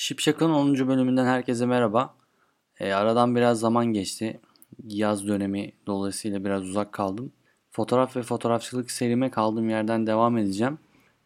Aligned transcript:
Şipşak'ın 0.00 0.50
10. 0.50 0.88
bölümünden 0.88 1.26
herkese 1.26 1.66
merhaba. 1.66 2.14
E, 2.80 2.92
aradan 2.92 3.36
biraz 3.36 3.60
zaman 3.60 3.86
geçti. 3.86 4.40
Yaz 4.84 5.28
dönemi 5.28 5.72
dolayısıyla 5.86 6.44
biraz 6.44 6.62
uzak 6.62 6.92
kaldım. 6.92 7.32
Fotoğraf 7.70 8.16
ve 8.16 8.22
fotoğrafçılık 8.22 8.90
serime 8.90 9.30
kaldığım 9.30 9.68
yerden 9.68 10.06
devam 10.06 10.38
edeceğim. 10.38 10.78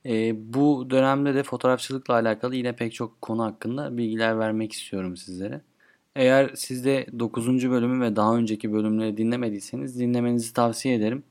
E, 0.06 0.35
bu 0.54 0.90
dönemde 0.90 1.35
de 1.35 1.43
fotoğrafçılıkla 1.43 2.14
alakalı 2.14 2.56
yine 2.56 2.77
pek 2.77 2.95
çok 2.95 3.22
konu 3.22 3.45
hakkında 3.45 3.96
bilgiler 3.96 4.38
vermek 4.38 4.73
istiyorum 4.73 5.16
sizlere. 5.16 5.61
Eğer 6.16 6.50
siz 6.54 6.84
de 6.84 7.07
9. 7.18 7.70
bölümü 7.70 8.04
ve 8.04 8.16
daha 8.16 8.36
önceki 8.36 8.73
bölümleri 8.73 9.16
dinlemediyseniz 9.16 9.98
dinlemenizi 9.98 10.52
tavsiye 10.52 10.95
ederim. 10.95 11.23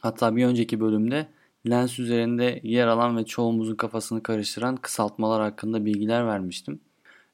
Hatta 0.00 0.36
bir 0.36 0.46
önceki 0.46 0.80
bölümde 0.80 1.26
lens 1.70 1.98
üzerinde 1.98 2.60
yer 2.62 2.86
alan 2.86 3.16
ve 3.16 3.24
çoğumuzun 3.24 3.74
kafasını 3.74 4.22
karıştıran 4.22 4.76
kısaltmalar 4.76 5.42
hakkında 5.42 5.84
bilgiler 5.84 6.26
vermiştim. 6.26 6.80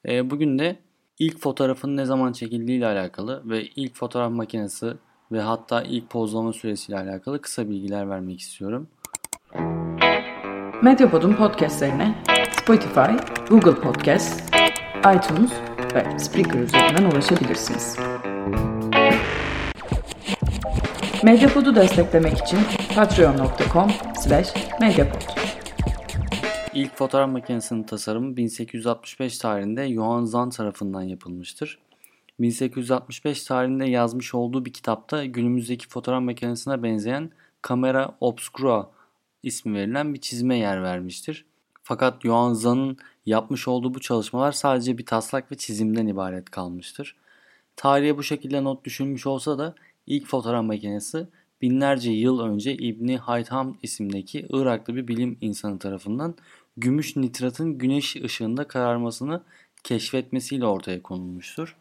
E, 0.09 0.31
bugün 0.31 0.59
de 0.59 0.77
ilk 1.19 1.39
fotoğrafın 1.39 1.97
ne 1.97 2.05
zaman 2.05 2.33
çekildiği 2.33 2.79
ile 2.79 2.87
alakalı 2.87 3.43
ve 3.45 3.65
ilk 3.65 3.95
fotoğraf 3.95 4.33
makinesi 4.33 4.95
ve 5.33 5.41
hatta 5.41 5.83
ilk 5.83 6.11
pozlama 6.11 6.53
süresiyle 6.53 6.99
alakalı 6.99 7.41
kısa 7.41 7.69
bilgiler 7.69 8.11
vermek 8.11 8.41
istiyorum. 8.41 8.89
Medyapod'un 10.83 11.35
podcastlerine 11.35 12.25
Spotify, 12.53 13.35
Google 13.49 13.75
Podcast, 13.75 14.55
iTunes 14.99 15.53
ve 15.95 16.19
Spreaker 16.19 16.61
üzerinden 16.61 17.11
ulaşabilirsiniz. 17.11 18.08
Medyapod'u 21.23 21.75
desteklemek 21.77 22.39
için 22.39 22.59
patreon.com 22.95 23.91
slash 24.21 24.55
medyapod. 24.81 25.23
İlk 26.75 26.97
fotoğraf 26.97 27.31
makinesinin 27.31 27.83
tasarımı 27.83 28.37
1865 28.37 29.39
tarihinde 29.39 29.95
Johann 29.95 30.25
Zahn 30.25 30.49
tarafından 30.49 31.03
yapılmıştır. 31.03 31.79
1865 32.41 33.45
tarihinde 33.45 33.85
yazmış 33.85 34.35
olduğu 34.35 34.65
bir 34.65 34.73
kitapta 34.73 35.25
günümüzdeki 35.25 35.89
fotoğraf 35.89 36.23
makinesine 36.23 36.83
benzeyen 36.83 37.31
kamera 37.63 38.17
obscura 38.21 38.91
ismi 39.43 39.75
verilen 39.75 40.15
bir 40.15 40.21
çizime 40.21 40.59
yer 40.59 40.83
vermiştir. 40.83 41.45
Fakat 41.83 42.23
Johann 42.23 42.53
Zahn'ın 42.53 42.97
yapmış 43.27 43.69
olduğu 43.69 43.95
bu 43.95 44.01
çalışmalar 44.01 44.53
sadece 44.53 44.99
bir 44.99 45.07
taslak 45.07 45.53
ve 45.53 45.57
çizimden 45.57 46.07
ibaret 46.07 46.51
kalmıştır. 46.51 47.17
Tarihe 47.77 48.17
bu 48.17 48.23
şekilde 48.23 48.65
not 48.65 48.85
düşülmüş 48.85 49.27
olsa 49.27 49.59
da 49.59 49.75
ilk 50.09 50.27
fotoğraf 50.27 50.65
makinesi 50.65 51.27
binlerce 51.63 52.11
yıl 52.11 52.41
önce 52.41 52.75
İbni 52.75 53.17
Haytham 53.17 53.79
isimdeki 53.83 54.47
Iraklı 54.51 54.97
bir 54.97 55.09
bilim 55.09 55.39
insanı 55.41 55.79
tarafından 55.79 56.35
gümüş 56.77 57.17
nitratın 57.17 57.79
güneş 57.79 58.17
ışığında 58.17 58.69
kararmasını 58.69 59.43
keşfetmesiyle 59.85 60.67
ortaya 60.67 61.03
konulmuştur. 61.03 61.77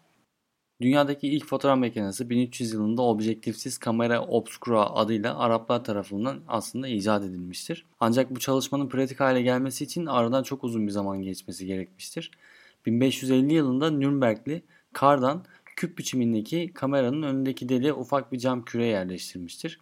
Dünyadaki 0.82 1.28
ilk 1.28 1.46
fotoğraf 1.46 1.78
makinesi 1.78 2.30
1300 2.30 2.74
yılında 2.74 3.02
objektifsiz 3.02 3.78
kamera 3.78 4.22
obscura 4.22 4.90
adıyla 4.90 5.38
Araplar 5.40 5.84
tarafından 5.84 6.40
aslında 6.48 6.88
icat 6.88 7.24
edilmiştir. 7.24 7.86
Ancak 8.00 8.36
bu 8.36 8.40
çalışmanın 8.40 8.90
pratik 8.90 9.20
hale 9.20 9.42
gelmesi 9.42 9.84
için 9.84 10.06
aradan 10.06 10.44
çok 10.44 10.64
uzun 10.64 10.88
bir 10.88 10.92
zaman 10.92 11.22
geçmesi 11.22 11.66
gerekmiştir. 11.66 12.32
1550 12.86 13.54
yılında 13.54 13.90
Nürnbergli 13.90 14.64
Kardan 14.94 15.44
küp 15.78 15.98
biçimindeki 15.98 16.72
kameranın 16.74 17.22
önündeki 17.22 17.70
deliğe 17.70 17.94
ufak 17.94 18.32
bir 18.32 18.40
cam 18.40 18.66
küre 18.66 18.86
yerleştirmiştir. 18.86 19.80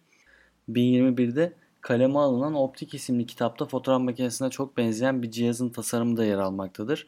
1021'de 0.68 1.52
kaleme 1.80 2.18
alınan 2.18 2.54
Optik 2.54 2.94
isimli 2.94 3.26
kitapta 3.26 3.66
fotoğraf 3.66 4.00
makinesine 4.00 4.50
çok 4.50 4.76
benzeyen 4.76 5.22
bir 5.22 5.30
cihazın 5.30 5.68
tasarımı 5.68 6.16
da 6.16 6.24
yer 6.24 6.38
almaktadır. 6.38 7.06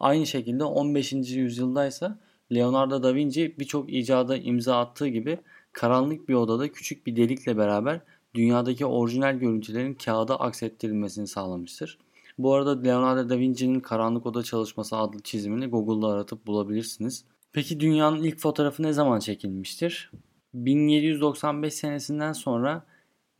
Aynı 0.00 0.26
şekilde 0.26 0.64
15. 0.64 1.12
yüzyılda 1.12 1.86
ise 1.86 2.10
Leonardo 2.52 3.02
da 3.02 3.14
Vinci 3.14 3.54
birçok 3.58 3.92
icada 3.92 4.36
imza 4.36 4.78
attığı 4.78 5.08
gibi 5.08 5.38
karanlık 5.72 6.28
bir 6.28 6.34
odada 6.34 6.72
küçük 6.72 7.06
bir 7.06 7.16
delikle 7.16 7.56
beraber 7.56 8.00
dünyadaki 8.34 8.86
orijinal 8.86 9.34
görüntülerin 9.34 9.94
kağıda 9.94 10.40
aksettirilmesini 10.40 11.26
sağlamıştır. 11.26 11.98
Bu 12.38 12.54
arada 12.54 12.82
Leonardo 12.82 13.28
da 13.28 13.38
Vinci'nin 13.38 13.80
Karanlık 13.80 14.26
Oda 14.26 14.42
Çalışması 14.42 14.96
adlı 14.96 15.22
çizimini 15.22 15.66
Google'da 15.66 16.08
aratıp 16.08 16.46
bulabilirsiniz. 16.46 17.24
Peki 17.52 17.80
dünyanın 17.80 18.22
ilk 18.22 18.38
fotoğrafı 18.38 18.82
ne 18.82 18.92
zaman 18.92 19.18
çekilmiştir? 19.18 20.10
1795 20.54 21.74
senesinden 21.74 22.32
sonra 22.32 22.86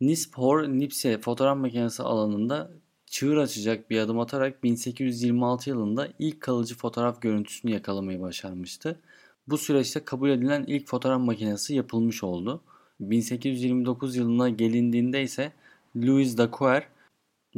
Nispor 0.01 0.63
Nipse 0.63 1.17
fotoğraf 1.17 1.57
makinesi 1.57 2.03
alanında 2.03 2.71
çığır 3.05 3.37
açacak 3.37 3.89
bir 3.89 3.99
adım 3.99 4.19
atarak 4.19 4.63
1826 4.63 5.69
yılında 5.69 6.07
ilk 6.19 6.41
kalıcı 6.41 6.77
fotoğraf 6.77 7.21
görüntüsünü 7.21 7.71
yakalamayı 7.71 8.21
başarmıştı. 8.21 8.99
Bu 9.47 9.57
süreçte 9.57 10.05
kabul 10.05 10.29
edilen 10.29 10.63
ilk 10.67 10.87
fotoğraf 10.87 11.21
makinesi 11.21 11.75
yapılmış 11.75 12.23
oldu. 12.23 12.61
1829 12.99 14.15
yılına 14.15 14.49
gelindiğinde 14.49 15.21
ise 15.23 15.51
Louis 15.95 16.37
Daguerre, 16.37 16.85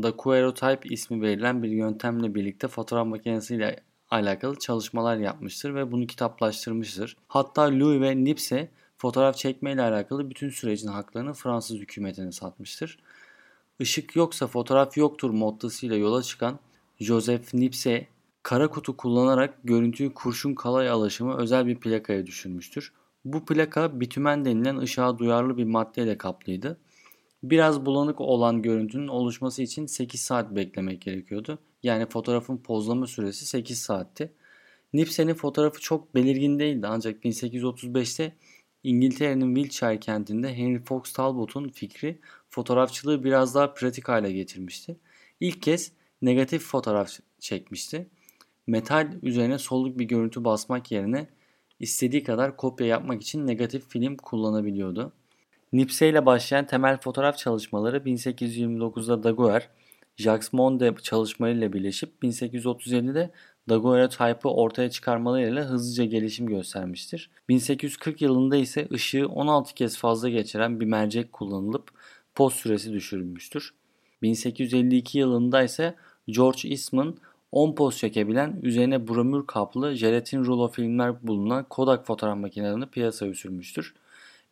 Daguerreotype 0.04 0.90
ismi 0.90 1.22
verilen 1.22 1.64
bir 1.64 1.70
yöntemle 1.70 2.36
birlikte 2.36 2.68
fotoğraf 2.68 3.08
makinesiyle 3.08 3.84
alakalı 4.14 4.60
çalışmalar 4.60 5.18
yapmıştır 5.18 5.76
ve 5.76 5.92
bunu 5.92 6.08
kitaplaştırmıştır. 6.08 7.18
Hatta 7.28 7.62
Louis 7.62 8.02
ve 8.02 8.24
Nipse 8.24 8.70
fotoğraf 8.98 9.38
çekme 9.38 9.74
ile 9.74 9.82
alakalı 9.82 10.30
bütün 10.30 10.50
sürecin 10.50 10.88
haklarını 10.88 11.34
Fransız 11.34 11.78
hükümetine 11.78 12.32
satmıştır. 12.32 13.00
Işık 13.80 14.16
yoksa 14.16 14.48
fotoğraf 14.48 14.98
yoktur 14.98 15.30
mottasıyla 15.30 15.96
yola 15.96 16.24
çıkan 16.24 16.60
Joseph 17.00 17.54
Nipse 17.54 18.08
kara 18.44 18.68
kutu 18.70 18.98
kullanarak 18.98 19.60
görüntüyü 19.64 20.14
kurşun 20.14 20.56
kalay 20.56 20.90
alaşımı 20.90 21.38
özel 21.38 21.68
bir 21.68 21.76
plakaya 21.76 22.26
düşürmüştür. 22.26 22.94
Bu 23.26 23.46
plaka 23.46 24.00
bitümen 24.00 24.46
denilen 24.46 24.78
ışığa 24.78 25.20
duyarlı 25.20 25.58
bir 25.58 25.64
maddeyle 25.64 26.18
kaplıydı. 26.18 26.78
Biraz 27.44 27.86
bulanık 27.86 28.22
olan 28.22 28.62
görüntünün 28.62 29.08
oluşması 29.08 29.64
için 29.64 29.86
8 29.86 30.22
saat 30.22 30.56
beklemek 30.56 31.02
gerekiyordu. 31.02 31.60
Yani 31.84 32.06
fotoğrafın 32.10 32.58
pozlama 32.58 33.08
süresi 33.08 33.46
8 33.46 33.80
saatti. 33.80 34.32
Nipse'nin 34.94 35.34
fotoğrafı 35.34 35.82
çok 35.82 36.16
belirgin 36.16 36.60
değildi 36.60 36.88
ancak 36.88 37.26
1835'te 37.26 38.34
İngiltere'nin 38.84 39.56
Wiltshire 39.56 40.00
kentinde 40.00 40.58
Henry 40.58 40.84
Fox 40.84 41.14
Talbot'un 41.14 41.70
fikri 41.70 42.20
fotoğrafçılığı 42.50 43.24
biraz 43.24 43.56
daha 43.56 43.74
pratik 43.74 44.10
hale 44.10 44.32
getirmişti. 44.32 44.98
İlk 45.40 45.62
kez 45.62 45.92
negatif 46.22 46.64
fotoğraf 46.64 47.10
çekmişti. 47.40 48.08
Metal 48.68 49.14
üzerine 49.22 49.58
soluk 49.60 50.00
bir 50.00 50.06
görüntü 50.06 50.44
basmak 50.44 50.92
yerine 50.92 51.28
istediği 51.80 52.24
kadar 52.24 52.58
kopya 52.58 52.88
yapmak 52.88 53.22
için 53.22 53.48
negatif 53.48 53.90
film 53.90 54.18
kullanabiliyordu. 54.18 55.14
Nipsey 55.74 56.10
ile 56.10 56.26
başlayan 56.26 56.68
temel 56.68 56.98
fotoğraf 57.02 57.38
çalışmaları 57.38 57.98
1829'da 57.98 59.24
Daguerre, 59.24 59.68
Jacques 60.18 60.54
Monde 60.54 60.96
çalışmalarıyla 61.02 61.74
birleşip 61.74 62.24
1837'de 62.24 63.32
daguerreotype'ı 63.70 64.52
ortaya 64.52 64.90
çıkarmalarıyla 64.90 65.66
hızlıca 65.66 66.06
gelişim 66.06 66.48
göstermiştir. 66.48 67.30
1840 67.50 68.22
yılında 68.22 68.56
ise 68.56 68.88
ışığı 68.92 69.28
16 69.28 69.74
kez 69.74 69.98
fazla 69.98 70.30
geçiren 70.30 70.80
bir 70.80 70.86
mercek 70.86 71.34
kullanılıp 71.34 71.90
poz 72.36 72.54
süresi 72.54 72.94
düşürülmüştür. 72.94 73.74
1852 74.22 75.18
yılında 75.18 75.64
ise 75.64 75.96
George 76.28 76.70
Eastman 76.70 77.18
10 77.52 77.76
poz 77.76 77.98
çekebilen 77.98 78.60
üzerine 78.64 79.08
bromür 79.08 79.48
kaplı 79.48 79.96
jelatin 79.96 80.46
rulo 80.46 80.68
filmler 80.68 81.28
bulunan 81.28 81.66
Kodak 81.70 82.08
fotoğraf 82.08 82.38
makinelerini 82.38 82.86
piyasaya 82.86 83.34
sürmüştür. 83.34 83.94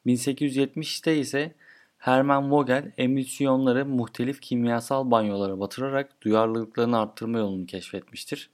1870'te 0.06 1.18
ise 1.18 1.56
Hermann 2.02 2.52
Vogel 2.52 2.92
emülsiyonları 2.98 3.86
muhtelif 3.86 4.42
kimyasal 4.42 5.12
banyolara 5.12 5.60
batırarak 5.60 6.22
duyarlılıklarını 6.22 7.00
arttırma 7.00 7.38
yolunu 7.38 7.66
keşfetmiştir. 7.66 8.50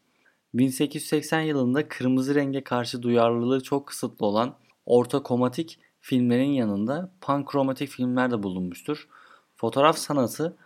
1880 0.54 1.42
yılında 1.42 1.88
kırmızı 1.88 2.36
renge 2.36 2.64
karşı 2.64 3.02
duyarlılığı 3.02 3.64
çok 3.64 3.88
kısıtlı 3.88 4.26
olan 4.26 4.56
orta 4.86 5.24
kromatik 5.24 5.80
filmlerin 6.02 6.50
yanında 6.50 7.12
pankromatik 7.22 7.90
filmler 7.90 8.32
de 8.32 8.44
bulunmuştur. 8.44 9.08
Fotoğraf 9.56 9.98
sanatı 9.98 10.58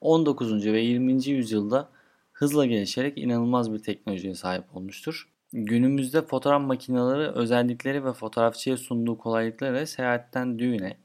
19. 0.00 0.66
ve 0.66 0.80
20. 0.80 1.28
yüzyılda 1.28 1.88
hızla 2.32 2.66
gelişerek 2.66 3.18
inanılmaz 3.18 3.72
bir 3.72 3.78
teknolojiye 3.78 4.34
sahip 4.34 4.76
olmuştur. 4.76 5.28
Günümüzde 5.52 6.22
fotoğraf 6.22 6.62
makineleri 6.62 7.28
özellikleri 7.28 8.04
ve 8.04 8.12
fotoğrafçıya 8.12 8.76
sunduğu 8.76 9.18
kolaylıkları 9.18 9.86
seyahatten 9.86 10.58
düğüne, 10.58 10.96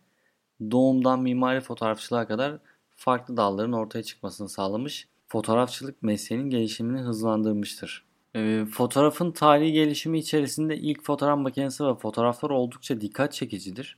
doğumdan 0.72 1.22
mimari 1.22 1.62
fotoğrafçılığa 1.62 2.28
kadar 2.28 2.58
farklı 2.96 3.38
dalların 3.38 3.74
ortaya 3.74 4.04
çıkmasını 4.04 4.50
sağlamış, 4.50 5.08
fotoğrafçılık 5.28 6.04
mesleğinin 6.04 6.50
gelişimini 6.50 7.02
hızlandırmıştır. 7.02 8.06
E, 8.36 8.66
fotoğrafın 8.72 9.32
tarihi 9.32 9.72
gelişimi 9.72 10.20
içerisinde 10.20 10.78
ilk 10.78 11.04
fotoğraf 11.04 11.40
makinesi 11.40 11.86
ve 11.86 11.96
fotoğraflar 11.96 12.50
oldukça 12.50 13.02
dikkat 13.02 13.34
çekicidir. 13.34 13.98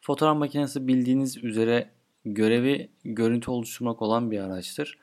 Fotoğraf 0.00 0.36
makinesi 0.36 0.88
bildiğiniz 0.88 1.44
üzere 1.44 1.90
görevi 2.24 2.90
görüntü 3.04 3.50
oluşturmak 3.50 4.02
olan 4.02 4.30
bir 4.30 4.38
araçtır. 4.38 4.98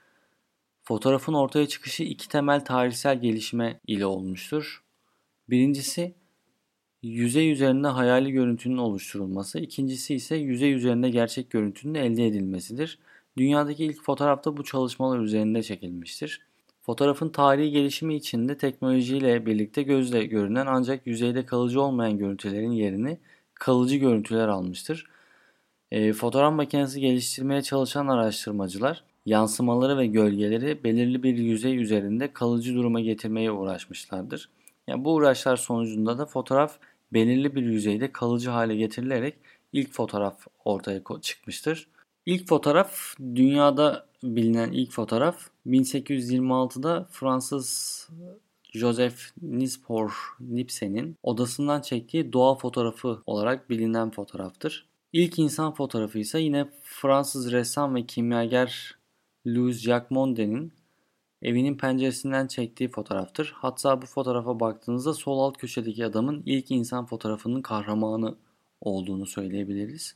Fotoğrafın 0.83 1.33
ortaya 1.33 1.67
çıkışı 1.67 2.03
iki 2.03 2.29
temel 2.29 2.65
tarihsel 2.65 3.21
gelişme 3.21 3.79
ile 3.87 4.05
olmuştur. 4.05 4.83
Birincisi 5.49 6.15
yüzey 7.07 7.51
üzerinde 7.51 7.87
hayali 7.87 8.31
görüntünün 8.31 8.77
oluşturulması, 8.77 9.59
ikincisi 9.59 10.15
ise 10.15 10.35
yüzey 10.35 10.73
üzerinde 10.73 11.09
gerçek 11.09 11.49
görüntünün 11.49 11.93
elde 11.93 12.27
edilmesidir. 12.27 12.99
Dünyadaki 13.37 13.85
ilk 13.85 14.03
fotoğrafta 14.03 14.57
bu 14.57 14.63
çalışmalar 14.63 15.19
üzerinde 15.19 15.63
çekilmiştir. 15.63 16.41
Fotoğrafın 16.81 17.29
tarihi 17.29 17.71
gelişimi 17.71 18.15
içinde 18.15 18.57
teknolojiyle 18.57 19.45
birlikte 19.45 19.83
gözle 19.83 20.25
görünen 20.25 20.65
ancak 20.65 21.07
yüzeyde 21.07 21.45
kalıcı 21.45 21.81
olmayan 21.81 22.17
görüntülerin 22.17 22.71
yerini 22.71 23.17
kalıcı 23.53 23.95
görüntüler 23.95 24.47
almıştır. 24.47 25.05
E, 25.91 26.13
fotoğraf 26.13 26.53
makinesi 26.53 27.01
geliştirmeye 27.01 27.61
çalışan 27.61 28.07
araştırmacılar 28.07 29.03
yansımaları 29.25 29.97
ve 29.97 30.07
gölgeleri 30.07 30.83
belirli 30.83 31.23
bir 31.23 31.37
yüzey 31.37 31.77
üzerinde 31.77 32.33
kalıcı 32.33 32.75
duruma 32.75 32.99
getirmeye 32.99 33.51
uğraşmışlardır. 33.51 34.49
Yani 34.87 35.05
bu 35.05 35.13
uğraşlar 35.13 35.57
sonucunda 35.57 36.17
da 36.17 36.25
fotoğraf 36.25 36.77
belirli 37.15 37.55
bir 37.55 37.63
yüzeyde 37.63 38.11
kalıcı 38.11 38.49
hale 38.49 38.75
getirilerek 38.75 39.35
ilk 39.73 39.91
fotoğraf 39.91 40.47
ortaya 40.65 41.01
çıkmıştır. 41.21 41.87
İlk 42.25 42.47
fotoğraf 42.47 43.15
dünyada 43.19 44.05
bilinen 44.23 44.71
ilk 44.71 44.91
fotoğraf 44.91 45.47
1826'da 45.67 47.07
Fransız 47.11 48.09
Joseph 48.73 49.19
Nispor 49.41 50.35
Nipsen'in 50.39 51.15
odasından 51.23 51.81
çektiği 51.81 52.33
doğa 52.33 52.55
fotoğrafı 52.55 53.21
olarak 53.25 53.69
bilinen 53.69 54.11
fotoğraftır. 54.11 54.85
İlk 55.13 55.39
insan 55.39 55.73
fotoğrafı 55.73 56.19
ise 56.19 56.39
yine 56.39 56.65
Fransız 56.83 57.51
ressam 57.51 57.95
ve 57.95 58.05
kimyager 58.05 58.95
Louis 59.47 59.81
Jacques 59.81 60.11
Monde'nin 60.11 60.73
evinin 61.41 61.77
penceresinden 61.77 62.47
çektiği 62.47 62.89
fotoğraftır. 62.89 63.53
Hatta 63.55 64.01
bu 64.01 64.05
fotoğrafa 64.05 64.59
baktığınızda 64.59 65.13
sol 65.13 65.39
alt 65.39 65.57
köşedeki 65.57 66.05
adamın 66.05 66.43
ilk 66.45 66.71
insan 66.71 67.05
fotoğrafının 67.05 67.61
kahramanı 67.61 68.35
olduğunu 68.81 69.25
söyleyebiliriz. 69.25 70.15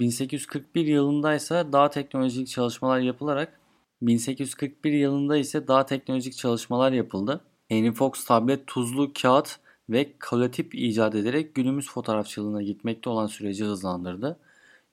1841 0.00 0.86
yılında 0.86 1.34
ise 1.34 1.66
daha 1.72 1.90
teknolojik 1.90 2.48
çalışmalar 2.48 2.98
yapılarak 2.98 3.60
1841 4.02 4.92
yılında 4.92 5.36
ise 5.36 5.68
daha 5.68 5.86
teknolojik 5.86 6.36
çalışmalar 6.36 6.92
yapıldı. 6.92 7.40
Henry 7.68 7.92
Fox 7.92 8.24
tablet, 8.24 8.66
tuzlu 8.66 9.12
kağıt 9.22 9.58
ve 9.90 10.12
kalatip 10.18 10.74
icat 10.74 11.14
ederek 11.14 11.54
günümüz 11.54 11.90
fotoğrafçılığına 11.90 12.62
gitmekte 12.62 13.10
olan 13.10 13.26
süreci 13.26 13.64
hızlandırdı. 13.64 14.38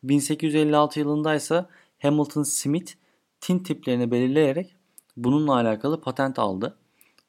1856 0.04 1.00
yılında 1.00 1.36
ise 1.36 1.66
Hamilton 2.00 2.44
Smith 2.44 2.94
tint 3.42 3.66
tiplerini 3.66 4.12
belirleyerek 4.12 4.76
bununla 5.24 5.54
alakalı 5.54 6.02
patent 6.02 6.40
aldı. 6.40 6.78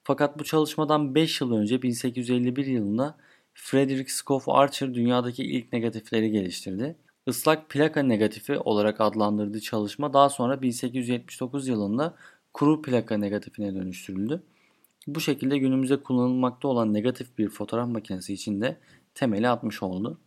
Fakat 0.03 0.39
bu 0.39 0.45
çalışmadan 0.45 1.15
5 1.15 1.41
yıl 1.41 1.53
önce 1.53 1.83
1851 1.83 2.67
yılında 2.67 3.17
Frederick 3.55 4.13
Scoff 4.13 4.49
Archer 4.49 4.95
dünyadaki 4.95 5.45
ilk 5.45 5.73
negatifleri 5.73 6.31
geliştirdi. 6.31 6.97
Islak 7.27 7.71
plaka 7.71 8.03
negatifi 8.03 8.59
olarak 8.59 9.01
adlandırdığı 9.01 9.61
çalışma 9.61 10.13
daha 10.13 10.29
sonra 10.29 10.63
1879 10.63 11.69
yılında 11.69 12.15
kuru 12.55 12.83
plaka 12.83 13.17
negatifine 13.17 13.75
dönüştürüldü. 13.75 14.43
Bu 15.07 15.21
şekilde 15.21 15.59
günümüzde 15.59 16.03
kullanılmakta 16.03 16.69
olan 16.69 16.95
negatif 16.95 17.39
bir 17.39 17.49
fotoğraf 17.49 17.89
makinesi 17.89 18.35
için 18.35 18.61
de 18.61 18.77
temeli 19.15 19.49
atmış 19.49 19.83
oldu. 19.83 20.19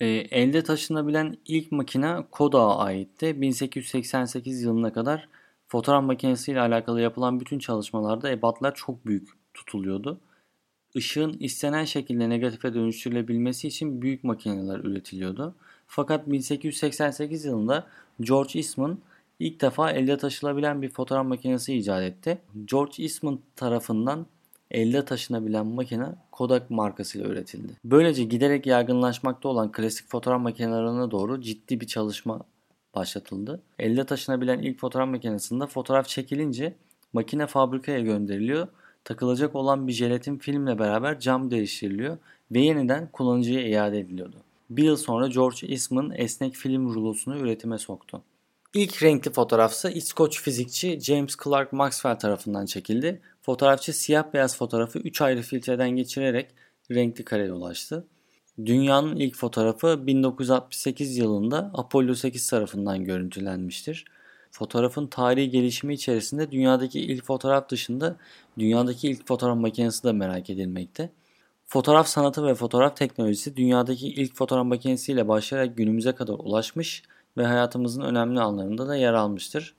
E, 0.00 0.06
elde 0.08 0.62
taşınabilen 0.62 1.36
ilk 1.46 1.72
makine 1.72 2.16
Kodak'a 2.30 2.76
aitti. 2.78 3.40
1888 3.40 4.62
yılına 4.62 4.92
kadar 4.92 5.28
fotoğraf 5.68 6.04
makinesiyle 6.04 6.60
alakalı 6.60 7.00
yapılan 7.00 7.40
bütün 7.40 7.58
çalışmalarda 7.58 8.30
ebatlar 8.30 8.74
çok 8.74 9.06
büyük 9.06 9.28
tutuluyordu. 9.54 10.20
Işığın 10.94 11.36
istenen 11.40 11.84
şekilde 11.84 12.28
negatife 12.28 12.74
dönüştürülebilmesi 12.74 13.68
için 13.68 14.02
büyük 14.02 14.24
makineler 14.24 14.78
üretiliyordu. 14.78 15.54
Fakat 15.86 16.30
1888 16.30 17.44
yılında 17.44 17.86
George 18.20 18.58
Eastman 18.58 18.98
ilk 19.38 19.60
defa 19.60 19.90
elde 19.90 20.16
taşılabilen 20.16 20.82
bir 20.82 20.88
fotoğraf 20.88 21.26
makinesi 21.26 21.74
icat 21.74 22.02
etti. 22.02 22.38
George 22.64 23.02
Eastman 23.02 23.38
tarafından 23.56 24.26
elde 24.70 25.04
taşınabilen 25.04 25.66
makine 25.66 26.06
Kodak 26.32 26.70
markasıyla 26.70 27.28
üretildi. 27.28 27.72
Böylece 27.84 28.24
giderek 28.24 28.66
yaygınlaşmakta 28.66 29.48
olan 29.48 29.72
klasik 29.72 30.08
fotoğraf 30.10 30.40
makinelerine 30.40 31.10
doğru 31.10 31.40
ciddi 31.40 31.80
bir 31.80 31.86
çalışma 31.86 32.40
başlatıldı. 32.96 33.62
Elde 33.78 34.06
taşınabilen 34.06 34.58
ilk 34.58 34.80
fotoğraf 34.80 35.08
makinesinde 35.08 35.66
fotoğraf 35.66 36.08
çekilince 36.08 36.74
makine 37.12 37.46
fabrikaya 37.46 38.00
gönderiliyor. 38.00 38.68
Takılacak 39.04 39.54
olan 39.54 39.88
bir 39.88 39.92
jelatin 39.92 40.38
filmle 40.38 40.78
beraber 40.78 41.20
cam 41.20 41.50
değiştiriliyor 41.50 42.18
ve 42.50 42.60
yeniden 42.60 43.08
kullanıcıya 43.12 43.68
iade 43.68 43.98
ediliyordu. 43.98 44.36
Bir 44.70 44.82
yıl 44.82 44.96
sonra 44.96 45.26
George 45.26 45.66
Eastman 45.66 46.12
esnek 46.16 46.54
film 46.54 46.94
rulosunu 46.94 47.38
üretime 47.38 47.78
soktu. 47.78 48.22
İlk 48.74 49.02
renkli 49.02 49.32
fotoğrafsa 49.32 49.90
İskoç 49.90 50.42
fizikçi 50.42 51.00
James 51.00 51.36
Clerk 51.44 51.72
Maxwell 51.72 52.18
tarafından 52.18 52.66
çekildi. 52.66 53.20
Fotoğrafçı 53.42 53.92
siyah 53.92 54.32
beyaz 54.32 54.56
fotoğrafı 54.56 54.98
3 54.98 55.20
ayrı 55.20 55.42
filtreden 55.42 55.90
geçirerek 55.90 56.50
renkli 56.90 57.24
kareye 57.24 57.52
ulaştı. 57.52 58.06
Dünyanın 58.64 59.16
ilk 59.16 59.36
fotoğrafı 59.36 60.06
1968 60.06 61.16
yılında 61.16 61.70
Apollo 61.74 62.14
8 62.14 62.46
tarafından 62.50 63.04
görüntülenmiştir. 63.04 64.04
Fotoğrafın 64.50 65.06
tarihi 65.06 65.50
gelişimi 65.50 65.94
içerisinde 65.94 66.50
dünyadaki 66.50 67.00
ilk 67.00 67.24
fotoğraf 67.24 67.68
dışında 67.68 68.16
dünyadaki 68.58 69.08
ilk 69.08 69.26
fotoğraf 69.26 69.56
makinesi 69.58 70.04
de 70.04 70.12
merak 70.12 70.50
edilmekte. 70.50 71.10
Fotoğraf 71.66 72.08
sanatı 72.08 72.46
ve 72.46 72.54
fotoğraf 72.54 72.96
teknolojisi 72.96 73.56
dünyadaki 73.56 74.08
ilk 74.08 74.34
fotoğraf 74.36 74.66
makinesiyle 74.66 75.28
başlayarak 75.28 75.76
günümüze 75.76 76.12
kadar 76.14 76.34
ulaşmış 76.34 77.02
ve 77.36 77.46
hayatımızın 77.46 78.02
önemli 78.02 78.40
anlarında 78.40 78.88
da 78.88 78.96
yer 78.96 79.12
almıştır. 79.12 79.74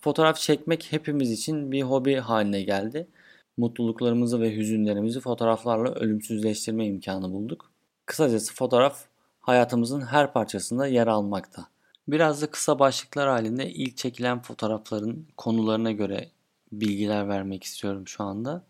Fotoğraf 0.00 0.36
çekmek 0.38 0.92
hepimiz 0.92 1.30
için 1.30 1.72
bir 1.72 1.82
hobi 1.82 2.16
haline 2.16 2.62
geldi. 2.62 3.08
Mutluluklarımızı 3.56 4.40
ve 4.40 4.56
hüzünlerimizi 4.56 5.20
fotoğraflarla 5.20 5.94
ölümsüzleştirme 5.94 6.86
imkanı 6.86 7.32
bulduk. 7.32 7.71
Kısacası 8.12 8.54
fotoğraf 8.54 9.04
hayatımızın 9.40 10.00
her 10.00 10.32
parçasında 10.32 10.86
yer 10.86 11.06
almakta. 11.06 11.66
Biraz 12.08 12.42
da 12.42 12.50
kısa 12.50 12.78
başlıklar 12.78 13.28
halinde 13.28 13.70
ilk 13.70 13.96
çekilen 13.96 14.42
fotoğrafların 14.42 15.26
konularına 15.36 15.92
göre 15.92 16.30
bilgiler 16.72 17.28
vermek 17.28 17.64
istiyorum 17.64 18.08
şu 18.08 18.24
anda. 18.24 18.64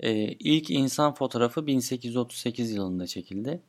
Ee, 0.00 0.12
ilk 0.32 0.70
insan 0.70 1.14
fotoğrafı 1.14 1.66
1838 1.66 2.70
yılında 2.70 3.06
çekildi. 3.06 3.62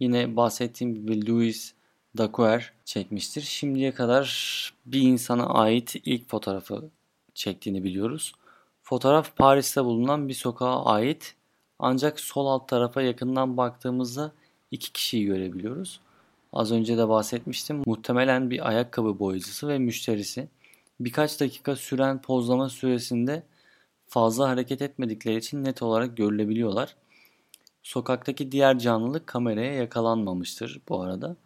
Yine 0.00 0.36
bahsettiğim 0.36 0.94
gibi 0.94 1.28
Louis 1.28 1.74
Daguerre 2.18 2.64
çekmiştir. 2.84 3.42
Şimdiye 3.42 3.92
kadar 3.92 4.74
bir 4.86 5.00
insana 5.00 5.46
ait 5.46 5.96
ilk 6.04 6.28
fotoğrafı 6.28 6.90
çektiğini 7.34 7.84
biliyoruz. 7.84 8.32
Fotoğraf 8.82 9.36
Paris'te 9.36 9.84
bulunan 9.84 10.28
bir 10.28 10.34
sokağa 10.34 10.84
ait 10.84 11.34
ancak 11.78 12.20
sol 12.20 12.46
alt 12.46 12.68
tarafa 12.68 13.02
yakından 13.02 13.56
baktığımızda 13.56 14.32
iki 14.74 14.92
kişiyi 14.92 15.26
görebiliyoruz. 15.26 16.00
Az 16.52 16.72
önce 16.72 16.98
de 16.98 17.08
bahsetmiştim. 17.08 17.82
Muhtemelen 17.86 18.50
bir 18.50 18.68
ayakkabı 18.68 19.18
boyacısı 19.18 19.68
ve 19.68 19.78
müşterisi. 19.78 20.48
Birkaç 21.00 21.40
dakika 21.40 21.76
süren 21.76 22.22
pozlama 22.22 22.68
süresinde 22.68 23.42
fazla 24.06 24.48
hareket 24.48 24.82
etmedikleri 24.82 25.36
için 25.36 25.64
net 25.64 25.82
olarak 25.82 26.16
görülebiliyorlar. 26.16 26.96
Sokaktaki 27.82 28.52
diğer 28.52 28.78
canlılık 28.78 29.26
kameraya 29.26 29.74
yakalanmamıştır 29.74 30.80
bu 30.88 31.02
arada. 31.02 31.36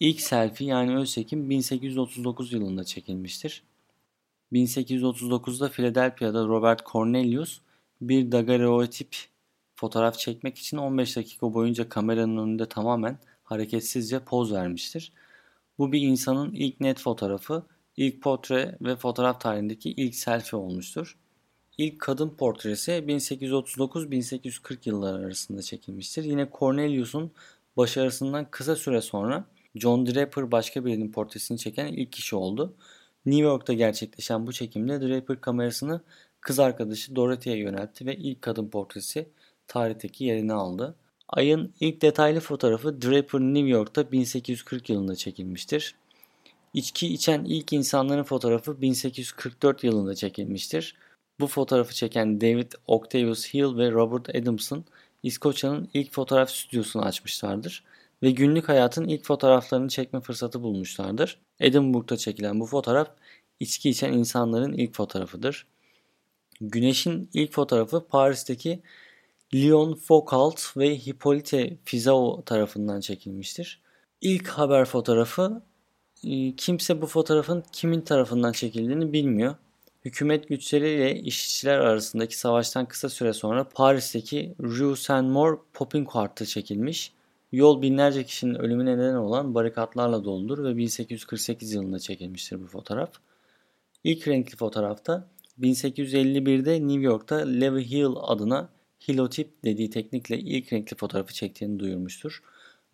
İlk 0.00 0.20
selfie 0.20 0.66
yani 0.66 0.96
öz 0.96 1.10
çekim 1.12 1.50
1839 1.50 2.52
yılında 2.52 2.84
çekilmiştir. 2.84 3.62
1839'da 4.52 5.68
Philadelphia'da 5.68 6.46
Robert 6.46 6.86
Cornelius 6.86 7.60
bir 8.00 8.32
daguerreotip 8.32 9.16
fotoğraf 9.82 10.18
çekmek 10.18 10.58
için 10.58 10.76
15 10.76 11.16
dakika 11.16 11.54
boyunca 11.54 11.88
kameranın 11.88 12.36
önünde 12.36 12.66
tamamen 12.66 13.18
hareketsizce 13.44 14.20
poz 14.20 14.52
vermiştir. 14.52 15.12
Bu 15.78 15.92
bir 15.92 16.00
insanın 16.00 16.52
ilk 16.52 16.80
net 16.80 17.00
fotoğrafı, 17.00 17.62
ilk 17.96 18.22
portre 18.22 18.78
ve 18.80 18.96
fotoğraf 18.96 19.40
tarihindeki 19.40 19.90
ilk 19.90 20.14
selfie 20.14 20.58
olmuştur. 20.58 21.18
İlk 21.78 22.00
kadın 22.00 22.30
portresi 22.30 22.92
1839-1840 22.92 24.78
yılları 24.84 25.26
arasında 25.26 25.62
çekilmiştir. 25.62 26.24
Yine 26.24 26.48
Cornelius'un 26.58 27.32
başarısından 27.76 28.46
kısa 28.50 28.76
süre 28.76 29.00
sonra 29.00 29.44
John 29.74 30.06
Draper 30.06 30.52
başka 30.52 30.84
birinin 30.84 31.12
portresini 31.12 31.58
çeken 31.58 31.86
ilk 31.86 32.12
kişi 32.12 32.36
oldu. 32.36 32.74
New 33.26 33.42
York'ta 33.42 33.72
gerçekleşen 33.72 34.46
bu 34.46 34.52
çekimde 34.52 35.00
Draper 35.00 35.40
kamerasını 35.40 36.00
kız 36.40 36.58
arkadaşı 36.58 37.16
Dorothy'ye 37.16 37.56
yöneltti 37.56 38.06
ve 38.06 38.16
ilk 38.16 38.42
kadın 38.42 38.68
portresi 38.68 39.28
tarihteki 39.68 40.24
yerini 40.24 40.52
aldı. 40.52 40.94
Ayın 41.28 41.74
ilk 41.80 42.02
detaylı 42.02 42.40
fotoğrafı 42.40 43.02
Draper 43.02 43.40
New 43.40 43.68
York'ta 43.68 44.12
1840 44.12 44.90
yılında 44.90 45.16
çekilmiştir. 45.16 45.94
İçki 46.74 47.14
içen 47.14 47.44
ilk 47.44 47.72
insanların 47.72 48.22
fotoğrafı 48.22 48.80
1844 48.80 49.84
yılında 49.84 50.14
çekilmiştir. 50.14 50.96
Bu 51.40 51.46
fotoğrafı 51.46 51.94
çeken 51.94 52.40
David 52.40 52.72
Octavius 52.86 53.54
Hill 53.54 53.76
ve 53.76 53.90
Robert 53.90 54.36
Adamson 54.36 54.84
İskoçya'nın 55.22 55.88
ilk 55.94 56.12
fotoğraf 56.12 56.50
stüdyosunu 56.50 57.02
açmışlardır 57.02 57.84
ve 58.22 58.30
günlük 58.30 58.68
hayatın 58.68 59.08
ilk 59.08 59.24
fotoğraflarını 59.24 59.88
çekme 59.88 60.20
fırsatı 60.20 60.62
bulmuşlardır. 60.62 61.38
Edinburgh'da 61.60 62.16
çekilen 62.16 62.60
bu 62.60 62.66
fotoğraf 62.66 63.08
içki 63.60 63.90
içen 63.90 64.12
insanların 64.12 64.72
ilk 64.72 64.94
fotoğrafıdır. 64.94 65.66
Güneş'in 66.60 67.30
ilk 67.34 67.52
fotoğrafı 67.52 68.06
Paris'teki 68.08 68.82
Leon 69.54 69.94
Foucault 69.94 70.76
ve 70.76 70.98
Hippolyte 70.98 71.76
Fizeau 71.84 72.42
tarafından 72.46 73.00
çekilmiştir. 73.00 73.80
İlk 74.20 74.48
haber 74.48 74.84
fotoğrafı 74.84 75.62
e, 76.24 76.56
kimse 76.56 77.02
bu 77.02 77.06
fotoğrafın 77.06 77.64
kimin 77.72 78.00
tarafından 78.00 78.52
çekildiğini 78.52 79.12
bilmiyor. 79.12 79.54
Hükümet 80.04 80.48
güçleriyle 80.48 81.20
işçiler 81.20 81.78
arasındaki 81.78 82.38
savaştan 82.38 82.86
kısa 82.86 83.08
süre 83.08 83.32
sonra 83.32 83.68
Paris'teki 83.68 84.54
Rue 84.60 84.96
Saint-Maur 84.96 85.58
Popincourt'ta 85.72 86.46
çekilmiş. 86.46 87.12
Yol 87.52 87.82
binlerce 87.82 88.24
kişinin 88.24 88.54
ölümüne 88.54 88.98
neden 88.98 89.14
olan 89.14 89.54
barikatlarla 89.54 90.24
doludur 90.24 90.64
ve 90.64 90.76
1848 90.76 91.72
yılında 91.72 91.98
çekilmiştir 91.98 92.62
bu 92.62 92.66
fotoğraf. 92.66 93.10
İlk 94.04 94.28
renkli 94.28 94.56
fotoğrafta 94.56 95.28
1851'de 95.60 96.88
New 96.88 97.02
York'ta 97.02 97.36
Levi 97.36 97.90
Hill 97.90 98.10
adına 98.22 98.68
hilotip 99.08 99.64
dediği 99.64 99.90
teknikle 99.90 100.38
ilk 100.38 100.72
renkli 100.72 100.96
fotoğrafı 100.96 101.34
çektiğini 101.34 101.78
duyurmuştur. 101.78 102.42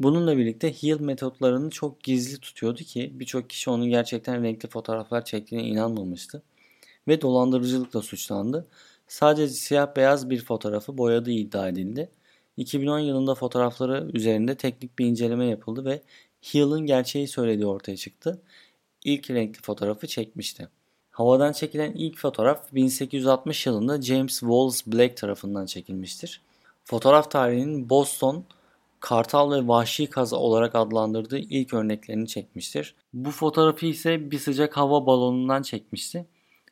Bununla 0.00 0.38
birlikte 0.38 0.72
Hill 0.72 1.00
metotlarını 1.00 1.70
çok 1.70 2.02
gizli 2.02 2.40
tutuyordu 2.40 2.80
ki 2.80 3.10
birçok 3.14 3.50
kişi 3.50 3.70
onun 3.70 3.88
gerçekten 3.90 4.42
renkli 4.42 4.68
fotoğraflar 4.68 5.24
çektiğine 5.24 5.66
inanmamıştı 5.66 6.42
ve 7.08 7.20
dolandırıcılıkla 7.20 8.02
suçlandı. 8.02 8.68
Sadece 9.08 9.54
siyah 9.54 9.96
beyaz 9.96 10.30
bir 10.30 10.44
fotoğrafı 10.44 10.98
boyadığı 10.98 11.30
iddia 11.30 11.68
edildi. 11.68 12.10
2010 12.56 12.98
yılında 12.98 13.34
fotoğrafları 13.34 14.10
üzerinde 14.14 14.56
teknik 14.56 14.98
bir 14.98 15.06
inceleme 15.06 15.46
yapıldı 15.46 15.84
ve 15.84 16.02
Hill'ın 16.54 16.86
gerçeği 16.86 17.28
söylediği 17.28 17.66
ortaya 17.66 17.96
çıktı. 17.96 18.42
İlk 19.04 19.30
renkli 19.30 19.62
fotoğrafı 19.62 20.06
çekmişti. 20.06 20.68
Havadan 21.18 21.52
çekilen 21.52 21.92
ilk 21.92 22.18
fotoğraf 22.18 22.75
1860 22.75 23.66
yılında 23.66 24.02
James 24.02 24.40
Wallace 24.40 24.92
Blake 24.92 25.14
tarafından 25.14 25.66
çekilmiştir. 25.66 26.40
Fotoğraf 26.84 27.30
tarihinin 27.30 27.90
Boston, 27.90 28.44
kartal 29.00 29.52
ve 29.52 29.68
vahşi 29.68 30.06
kaza 30.06 30.37
olarak 30.37 30.75
adlandırdığı 30.75 31.38
ilk 31.38 31.75
örneklerini 31.75 32.28
çekmiştir. 32.28 32.94
Bu 33.12 33.30
fotoğrafı 33.30 33.87
ise 33.87 34.30
bir 34.30 34.38
sıcak 34.38 34.76
hava 34.76 35.06
balonundan 35.06 35.62
çekmişti. 35.62 36.26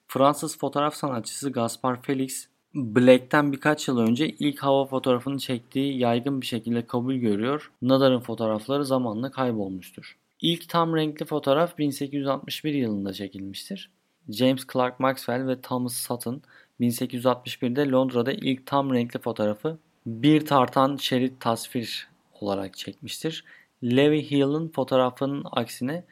Fransız 0.09 0.59
fotoğraf 0.59 0.95
sanatçısı 0.95 1.51
Gaspar 1.51 2.03
Felix 2.03 2.49
Blake'ten 2.75 3.53
birkaç 3.53 3.89
yıl 3.89 3.99
önce 3.99 4.29
ilk 4.29 4.59
hava 4.59 4.87
fotoğrafını 4.87 5.39
çektiği 5.39 5.99
yaygın 5.99 6.41
bir 6.41 6.47
şekilde 6.47 6.87
kabul 6.87 7.15
görüyor. 7.15 7.73
Nadar'ın 7.83 8.21
fotoğrafları 8.21 8.85
zamanla 8.85 9.31
kaybolmuştur. 9.31 10.17
İlk 10.41 10.69
tam 10.69 10.97
renkli 10.97 11.27
fotoğraf 11.27 11.79
1861 11.79 12.75
yılında 12.75 13.13
çekilmiştir. 13.13 13.91
James 14.31 14.67
Clerk 14.73 15.01
Maxwell 15.01 15.47
ve 15.49 15.61
Thomas 15.61 15.95
Sutton 15.95 16.43
1861'de 16.81 17.91
Londra'da 17.91 18.33
ilk 18.33 18.67
tam 18.67 18.95
renkli 18.95 19.21
fotoğrafı 19.21 19.79
bir 20.07 20.47
tartan 20.47 20.97
şerit 20.97 21.41
tasvir 21.41 22.09
olarak 22.41 22.77
çekmiştir. 22.77 23.45
Levi 23.85 24.31
Hill'ın 24.31 24.69
fotoğrafının 24.69 25.45
aksine 25.53 26.05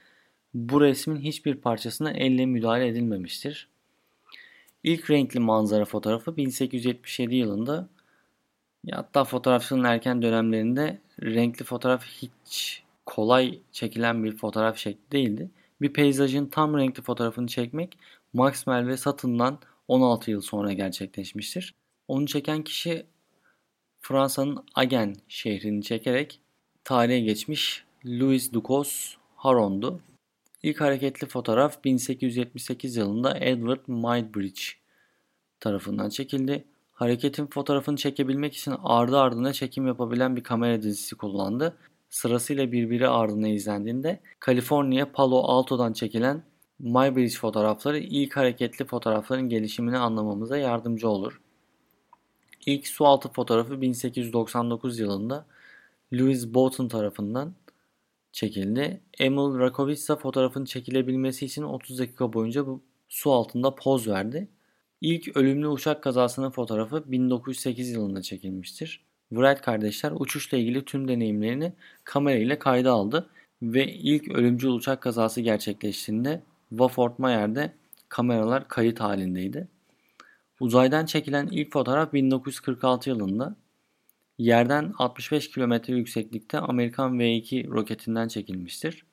bu 0.55 0.81
resmin 0.81 1.21
hiçbir 1.21 1.55
parçasına 1.55 2.11
elle 2.11 2.47
müdahale 2.47 2.89
edilmemiştir. 2.89 3.69
İlk 4.85 5.11
renkli 5.11 5.41
manzara 5.41 5.85
fotoğrafı 5.85 6.37
1877 6.37 7.37
yılında 7.37 7.89
hatta 8.93 9.25
fotoğrafçının 9.25 9.85
erken 9.85 10.23
dönemlerinde 10.23 10.99
renkli 11.23 11.65
fotoğraf 11.65 12.05
hiç 12.05 12.83
kolay 13.07 13.59
çekilen 13.73 14.25
bir 14.25 14.37
fotoğraf 14.37 14.77
şekli 14.77 15.13
değildi. 15.13 15.51
Bir 15.85 15.93
peyzajın 15.93 16.47
tam 16.47 16.77
renkli 16.79 17.03
fotoğrafını 17.03 17.47
çekmek 17.47 17.99
Maxwell 18.33 18.87
ve 18.87 18.97
Sutton'dan 18.97 19.59
16 19.89 20.31
yıl 20.31 20.41
sonra 20.41 20.73
gerçekleşmiştir. 20.73 21.75
Onu 22.09 22.27
çeken 22.27 22.63
kişi 22.63 23.07
Fransa'nın 24.01 24.65
Agen 24.75 25.17
şehrini 25.29 25.83
çekerek 25.83 26.41
tarihe 26.85 27.21
geçmiş 27.21 27.85
Louis 28.07 28.53
Ducos 28.53 29.17
Haron'du. 29.37 30.01
İlk 30.63 30.81
hareketli 30.81 31.27
fotoğraf 31.27 31.85
1878 31.85 32.97
yılında 32.97 33.39
Edward 33.39 33.81
Muybridge 33.87 34.63
tarafından 35.61 36.09
çekildi. 36.09 36.65
Hareketin 36.93 37.47
fotoğrafını 37.47 37.97
çekebilmek 37.97 38.55
için 38.55 38.75
ardı 38.83 39.19
ardına 39.19 39.53
çekim 39.53 39.87
yapabilen 39.87 40.37
bir 40.37 40.43
kamera 40.43 40.83
dizisi 40.83 41.17
kullandı. 41.17 41.77
Sırasıyla 42.15 42.73
birbiri 42.73 43.09
ardına 43.09 43.49
izlendiğinde 43.49 44.21
Kaliforniya 44.41 45.13
Palo 45.13 45.39
Alto'dan 45.39 45.93
çekilen 45.93 46.43
Muybridge 46.79 47.35
fotoğrafları 47.35 47.99
ilk 47.99 48.37
hareketli 48.37 48.85
fotoğrafların 48.85 49.49
gelişimini 49.49 49.99
anlamamıza 49.99 50.57
yardımcı 50.57 51.09
olur. 51.09 51.41
İlk 52.67 52.89
sualtı 52.89 53.29
fotoğrafı 53.33 53.81
1899 53.81 54.99
yılında 54.99 55.47
Louis 56.13 56.55
Boughton 56.55 56.89
tarafından 56.89 57.55
çekildi. 58.33 59.01
Emil 59.19 59.59
Rakovica 59.59 60.17
fotoğrafın 60.17 60.65
çekilebilmesi 60.65 61.47
için 61.47 61.63
30 61.63 61.99
dakika 61.99 62.33
boyunca 62.33 62.67
bu 62.67 62.83
su 63.09 63.33
altında 63.33 63.75
poz 63.75 64.09
verdi. 64.09 64.49
İlk 65.01 65.37
ölümlü 65.37 65.69
uçak 65.69 66.03
kazasının 66.03 66.51
fotoğrafı 66.51 67.13
1908 67.13 67.91
yılında 67.91 68.23
çekilmiştir. 68.23 69.14
Wright 69.35 69.61
kardeşler 69.61 70.13
uçuşla 70.17 70.59
ilgili 70.59 70.85
tüm 70.85 71.09
deneyimlerini 71.09 71.73
kamera 72.05 72.39
ile 72.39 72.59
kayda 72.59 72.93
aldı 72.93 73.31
ve 73.63 73.93
ilk 73.93 74.29
ölümcül 74.29 74.69
uçak 74.69 75.01
kazası 75.01 75.41
gerçekleştiğinde 75.41 76.43
Wofford 76.69 77.13
Mayer'de 77.19 77.73
kameralar 78.09 78.69
kayıt 78.69 79.01
halindeydi. 79.01 79.69
Uzaydan 80.61 81.07
çekilen 81.07 81.47
ilk 81.47 81.73
fotoğraf 81.73 82.13
1946 82.13 83.11
yılında 83.11 83.57
yerden 84.39 84.93
65 84.99 85.51
kilometre 85.51 85.95
yükseklikte 85.95 86.59
Amerikan 86.59 87.21
V2 87.21 87.71
roketinden 87.71 88.29
çekilmiştir. 88.29 89.05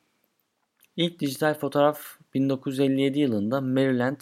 İlk 0.98 1.20
dijital 1.20 1.54
fotoğraf 1.54 2.00
1957 2.34 3.20
yılında 3.20 3.62
Maryland 3.62 4.22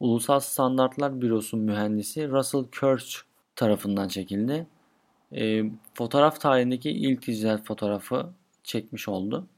Ulusal 0.00 0.40
Standartlar 0.40 1.20
Bürosu 1.20 1.56
mühendisi 1.56 2.28
Russell 2.28 2.64
Kirch 2.64 3.16
tarafından 3.56 4.08
çekildi. 4.08 4.66
E, 5.34 5.64
fotoğraf 5.94 6.40
tarihindeki 6.40 6.90
ilk 6.90 7.26
dijital 7.26 7.58
fotoğrafı 7.58 8.32
çekmiş 8.64 9.08
oldu. 9.08 9.48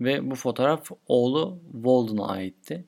Ve 0.00 0.30
bu 0.30 0.34
fotoğraf 0.34 0.90
oğlu 1.06 1.58
Walden'a 1.72 2.28
aitti. 2.28 2.84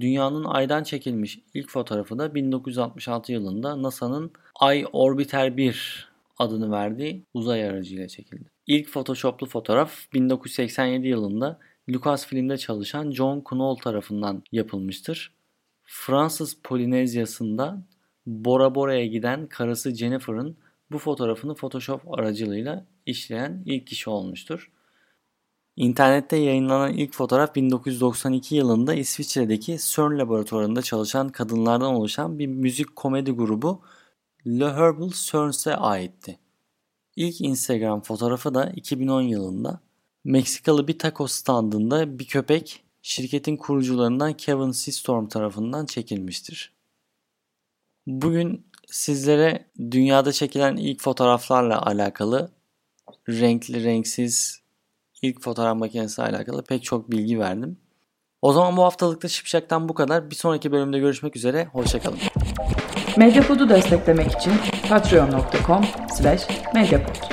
Dünyanın 0.00 0.44
aydan 0.44 0.82
çekilmiş 0.82 1.40
ilk 1.54 1.70
fotoğrafı 1.70 2.18
da 2.18 2.34
1966 2.34 3.32
yılında 3.32 3.82
NASA'nın 3.82 4.32
Ay 4.60 4.84
Orbiter 4.92 5.56
1 5.56 6.10
adını 6.38 6.70
verdiği 6.70 7.24
uzay 7.34 7.64
aracıyla 7.64 8.08
çekildi. 8.08 8.50
İlk 8.66 8.92
Photoshop'lu 8.92 9.46
fotoğraf 9.46 10.12
1987 10.12 11.08
yılında 11.08 11.58
Lucasfilm'de 11.88 12.58
çalışan 12.58 13.10
John 13.10 13.40
Knoll 13.40 13.76
tarafından 13.76 14.42
yapılmıştır. 14.52 15.32
Fransız 15.82 16.56
Polinezyası'nda 16.64 17.82
Bora 18.26 18.74
Bora'ya 18.74 19.06
giden 19.06 19.46
karısı 19.46 19.94
Jennifer'ın 19.94 20.56
bu 20.92 20.98
fotoğrafını 20.98 21.54
Photoshop 21.54 22.18
aracılığıyla 22.18 22.86
işleyen 23.06 23.62
ilk 23.66 23.86
kişi 23.86 24.10
olmuştur. 24.10 24.70
İnternette 25.76 26.36
yayınlanan 26.36 26.92
ilk 26.92 27.14
fotoğraf 27.14 27.54
1992 27.54 28.56
yılında 28.56 28.94
İsviçre'deki 28.94 29.78
CERN 29.80 30.18
laboratuvarında 30.18 30.82
çalışan 30.82 31.28
kadınlardan 31.28 31.94
oluşan 31.94 32.38
bir 32.38 32.46
müzik 32.46 32.96
komedi 32.96 33.30
grubu 33.30 33.82
Le 34.46 34.72
Herbal 34.72 35.10
Cerns'e 35.10 35.76
aitti. 35.76 36.38
İlk 37.16 37.40
Instagram 37.40 38.00
fotoğrafı 38.02 38.54
da 38.54 38.72
2010 38.76 39.22
yılında 39.22 39.80
Meksikalı 40.24 40.88
bir 40.88 40.98
taco 40.98 41.26
standında 41.26 42.18
bir 42.18 42.26
köpek 42.26 42.84
şirketin 43.02 43.56
kurucularından 43.56 44.32
Kevin 44.32 44.70
Systrom 44.70 45.28
tarafından 45.28 45.86
çekilmiştir. 45.86 46.72
Bugün 48.06 48.66
sizlere 48.90 49.66
dünyada 49.90 50.32
çekilen 50.32 50.76
ilk 50.76 51.02
fotoğraflarla 51.02 51.86
alakalı 51.86 52.50
renkli 53.28 53.84
renksiz 53.84 54.60
ilk 55.22 55.42
fotoğraf 55.42 55.76
makinesi 55.76 56.22
alakalı 56.22 56.64
pek 56.64 56.84
çok 56.84 57.10
bilgi 57.10 57.38
verdim. 57.38 57.78
O 58.42 58.52
zaman 58.52 58.76
bu 58.76 58.84
haftalıkta 58.84 59.28
Şipşak'tan 59.28 59.88
bu 59.88 59.94
kadar. 59.94 60.30
Bir 60.30 60.34
sonraki 60.34 60.72
bölümde 60.72 60.98
görüşmek 60.98 61.36
üzere. 61.36 61.64
Hoşçakalın. 61.72 62.18
Medyapod'u 63.16 63.68
desteklemek 63.68 64.32
için 64.32 64.52
patreon.com 64.88 65.84
slash 66.18 66.48
medyapod. 66.74 67.29